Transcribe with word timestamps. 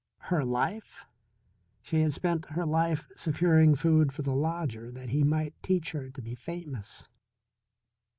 Her 0.31 0.43
life? 0.43 1.05
She 1.83 2.01
had 2.01 2.11
spent 2.11 2.45
her 2.47 2.65
life 2.65 3.07
securing 3.15 3.75
food 3.75 4.11
for 4.11 4.23
the 4.23 4.33
lodger 4.33 4.89
that 4.89 5.09
he 5.09 5.21
might 5.23 5.53
teach 5.61 5.91
her 5.91 6.09
to 6.09 6.21
be 6.23 6.33
famous. 6.33 7.07